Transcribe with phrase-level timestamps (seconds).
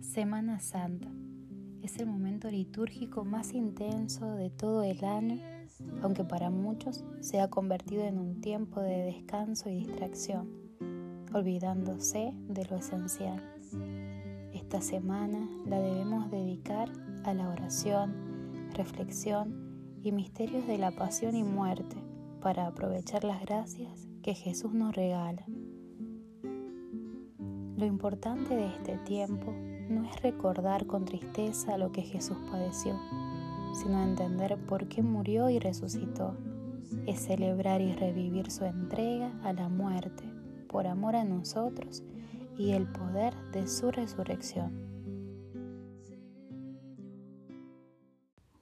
[0.00, 1.08] Semana Santa
[1.82, 5.40] es el momento litúrgico más intenso de todo el año,
[6.02, 10.48] aunque para muchos se ha convertido en un tiempo de descanso y distracción,
[11.34, 13.42] olvidándose de lo esencial.
[14.54, 16.88] Esta semana la debemos dedicar
[17.24, 21.96] a la oración, reflexión y misterios de la pasión y muerte
[22.40, 25.44] para aprovechar las gracias que Jesús nos regala.
[27.76, 29.52] Lo importante de este tiempo
[29.88, 32.98] no es recordar con tristeza lo que Jesús padeció,
[33.74, 36.34] sino entender por qué murió y resucitó.
[37.06, 40.24] Es celebrar y revivir su entrega a la muerte
[40.68, 42.02] por amor a nosotros
[42.56, 44.72] y el poder de su resurrección.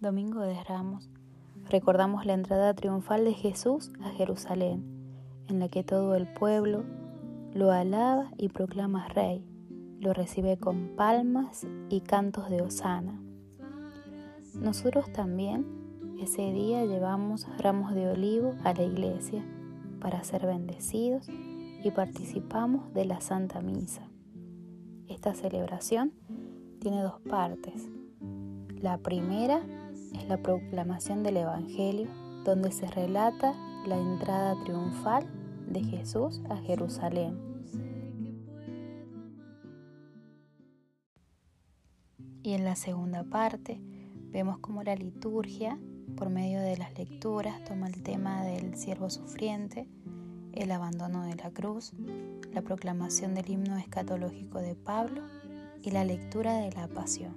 [0.00, 1.10] Domingo de Ramos.
[1.70, 4.84] Recordamos la entrada triunfal de Jesús a Jerusalén,
[5.48, 6.84] en la que todo el pueblo
[7.54, 9.42] lo alaba y proclama rey
[10.00, 13.20] lo recibe con palmas y cantos de hosana.
[14.54, 15.66] Nosotros también
[16.20, 19.44] ese día llevamos ramos de olivo a la iglesia
[20.00, 24.08] para ser bendecidos y participamos de la Santa Misa.
[25.08, 26.12] Esta celebración
[26.80, 27.88] tiene dos partes.
[28.80, 29.60] La primera
[30.14, 32.08] es la proclamación del Evangelio,
[32.44, 33.54] donde se relata
[33.86, 35.26] la entrada triunfal
[35.68, 37.53] de Jesús a Jerusalén
[42.44, 43.80] Y en la segunda parte
[44.30, 45.78] vemos cómo la liturgia,
[46.14, 49.88] por medio de las lecturas, toma el tema del siervo sufriente,
[50.52, 51.94] el abandono de la cruz,
[52.52, 55.22] la proclamación del himno escatológico de Pablo
[55.80, 57.34] y la lectura de la pasión.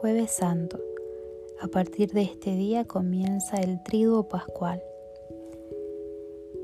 [0.00, 0.91] Jueves Santo
[1.62, 4.82] a partir de este día comienza el triduo pascual.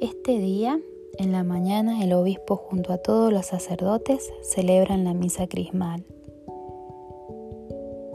[0.00, 0.80] Este día,
[1.18, 6.04] en la mañana, el obispo junto a todos los sacerdotes celebran la misa crismal.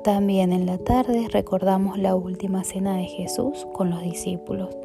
[0.04, 4.76] También en la tarde recordamos la última cena de Jesús con los discípulos,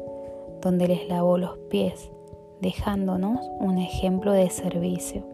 [0.61, 2.11] donde les lavó los pies,
[2.61, 5.25] dejándonos un ejemplo de servicio.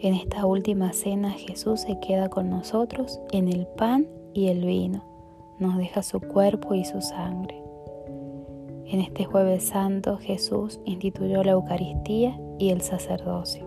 [0.00, 5.09] En esta última cena Jesús se queda con nosotros en el pan y el vino
[5.60, 7.62] nos deja su cuerpo y su sangre.
[8.86, 13.64] En este jueves santo Jesús instituyó la Eucaristía y el sacerdocio.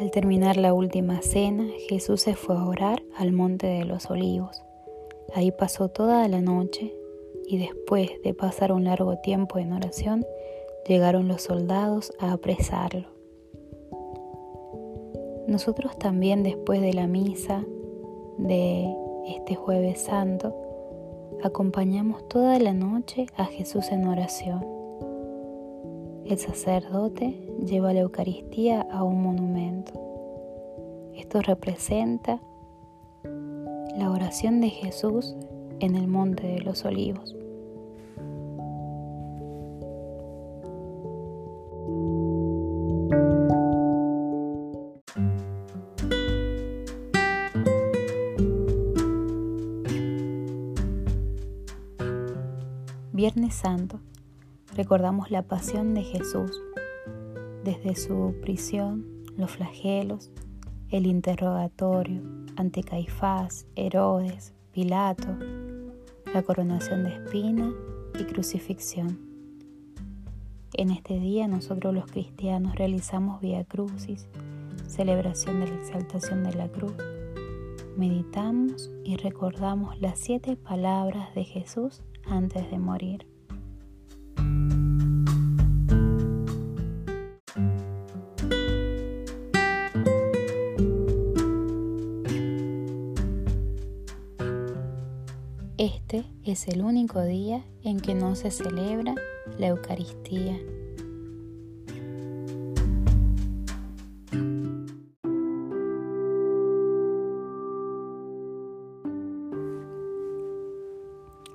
[0.00, 4.62] Al terminar la última cena, Jesús se fue a orar al monte de los olivos.
[5.34, 6.94] Ahí pasó toda la noche
[7.46, 10.24] y después de pasar un largo tiempo en oración,
[10.86, 13.08] llegaron los soldados a apresarlo.
[15.46, 17.64] Nosotros también después de la misa
[18.38, 18.94] de
[19.26, 20.54] este jueves santo,
[21.42, 24.64] acompañamos toda la noche a Jesús en oración.
[26.24, 29.92] El sacerdote lleva la Eucaristía a un monumento.
[31.14, 32.40] Esto representa
[33.96, 35.36] la oración de Jesús
[35.78, 37.36] en el Monte de los Olivos.
[53.16, 53.98] Viernes Santo,
[54.76, 56.60] recordamos la pasión de Jesús,
[57.64, 59.06] desde su prisión,
[59.38, 60.30] los flagelos,
[60.90, 62.20] el interrogatorio
[62.56, 65.34] ante Caifás, Herodes, Pilato,
[66.34, 67.72] la coronación de espina
[68.20, 69.18] y crucifixión.
[70.74, 74.28] En este día nosotros los cristianos realizamos Via Crucis,
[74.88, 76.92] celebración de la exaltación de la cruz.
[77.96, 83.26] Meditamos y recordamos las siete palabras de Jesús antes de morir.
[95.78, 99.14] Este es el único día en que no se celebra
[99.58, 100.58] la Eucaristía.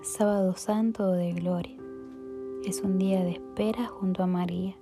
[0.03, 1.77] Sábado Santo de Gloria.
[2.65, 4.75] Es un día de espera junto a María.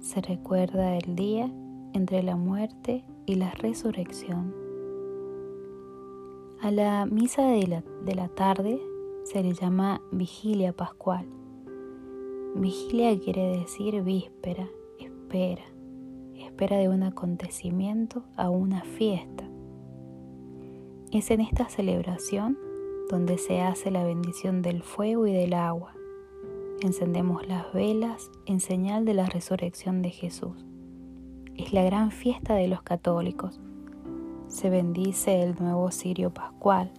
[0.00, 1.48] Se recuerda el día
[1.92, 4.52] entre la muerte y la resurrección.
[6.60, 8.80] A la misa de la, de la tarde
[9.22, 11.26] se le llama vigilia pascual.
[12.56, 15.64] Vigilia quiere decir víspera espera,
[16.34, 19.48] espera de un acontecimiento a una fiesta.
[21.12, 22.65] Es en esta celebración
[23.10, 25.92] donde se hace la bendición del fuego y del agua.
[26.80, 30.66] Encendemos las velas en señal de la resurrección de Jesús.
[31.56, 33.60] Es la gran fiesta de los católicos.
[34.48, 36.92] Se bendice el nuevo cirio pascual,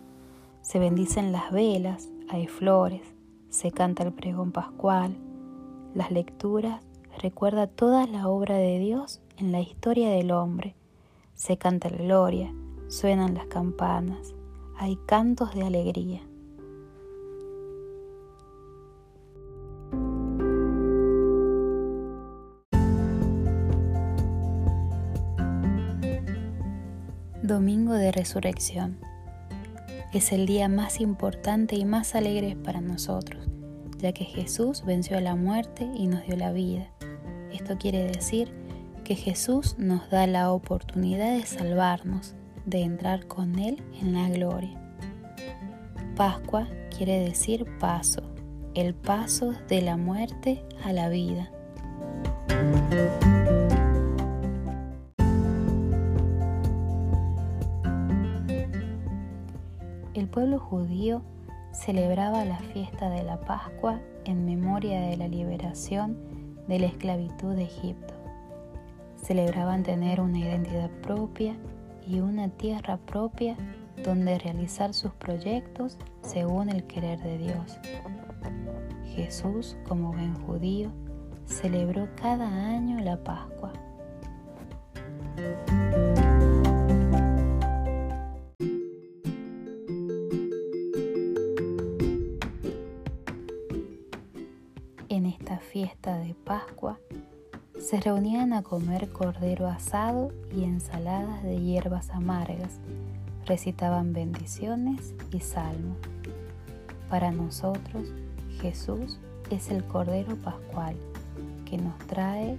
[0.62, 3.02] se bendicen las velas, hay flores,
[3.50, 5.16] se canta el pregón pascual,
[5.94, 6.84] las lecturas
[7.22, 10.76] recuerda toda la obra de Dios en la historia del hombre,
[11.34, 12.54] se canta la gloria,
[12.88, 14.34] suenan las campanas,
[14.80, 16.22] hay cantos de alegría.
[27.42, 28.98] Domingo de Resurrección.
[30.14, 33.48] Es el día más importante y más alegre para nosotros,
[33.98, 36.92] ya que Jesús venció a la muerte y nos dio la vida.
[37.52, 38.54] Esto quiere decir
[39.04, 42.36] que Jesús nos da la oportunidad de salvarnos,
[42.68, 44.78] de entrar con Él en la gloria.
[46.16, 48.22] Pascua quiere decir paso,
[48.76, 51.50] el paso de la muerte a la vida.
[60.14, 61.22] El pueblo judío
[61.72, 66.18] celebraba la fiesta de la Pascua en memoria de la liberación
[66.68, 68.14] de la esclavitud de Egipto.
[69.16, 71.56] Celebraban tener una identidad propia
[72.08, 73.58] y una tierra propia
[74.04, 77.78] donde realizar sus proyectos según el querer de Dios.
[79.16, 80.92] Jesús, como buen judío,
[81.46, 83.74] celebró cada año la Pascua.
[95.10, 97.00] En esta fiesta de Pascua,
[97.88, 102.82] se reunían a comer cordero asado y ensaladas de hierbas amargas,
[103.46, 105.96] recitaban bendiciones y salmos.
[107.10, 108.10] Para nosotros,
[108.60, 109.20] Jesús
[109.52, 110.98] es el Cordero Pascual
[111.66, 112.58] que nos trae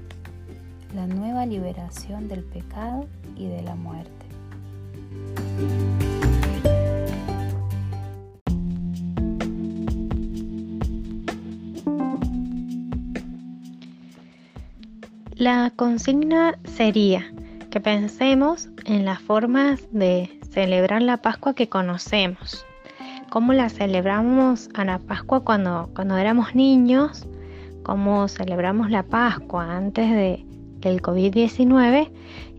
[0.94, 3.04] la nueva liberación del pecado
[3.36, 4.24] y de la muerte.
[15.38, 17.32] La consigna sería
[17.70, 22.66] que pensemos en las formas de celebrar la Pascua que conocemos.
[23.30, 27.24] Cómo la celebramos a la Pascua cuando, cuando éramos niños,
[27.84, 30.44] cómo celebramos la Pascua antes de,
[30.80, 32.10] del COVID-19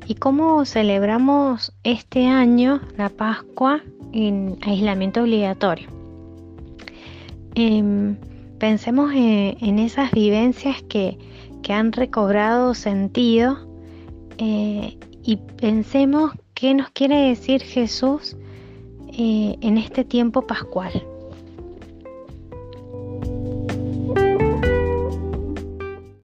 [0.08, 3.82] y cómo celebramos este año la Pascua
[4.14, 5.90] en aislamiento obligatorio.
[7.56, 8.16] Em,
[8.58, 11.18] pensemos en esas vivencias que,
[11.62, 13.58] que han recobrado sentido
[14.38, 18.38] eh, y pensemos qué nos quiere decir Jesús
[19.14, 20.92] eh, en este tiempo pascual.